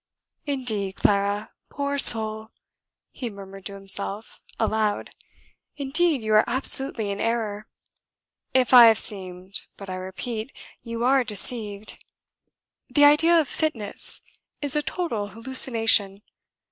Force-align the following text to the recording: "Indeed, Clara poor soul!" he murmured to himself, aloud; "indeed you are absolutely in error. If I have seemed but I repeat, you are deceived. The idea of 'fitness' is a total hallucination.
"Indeed, 0.47 0.95
Clara 0.95 1.51
poor 1.69 1.99
soul!" 1.99 2.49
he 3.11 3.29
murmured 3.29 3.67
to 3.67 3.75
himself, 3.75 4.41
aloud; 4.59 5.11
"indeed 5.77 6.23
you 6.23 6.33
are 6.33 6.43
absolutely 6.47 7.11
in 7.11 7.19
error. 7.21 7.67
If 8.51 8.73
I 8.73 8.85
have 8.87 8.97
seemed 8.97 9.61
but 9.77 9.91
I 9.91 9.95
repeat, 9.97 10.51
you 10.81 11.03
are 11.03 11.23
deceived. 11.23 12.03
The 12.89 13.05
idea 13.05 13.39
of 13.39 13.47
'fitness' 13.47 14.23
is 14.59 14.75
a 14.75 14.81
total 14.81 15.27
hallucination. 15.27 16.23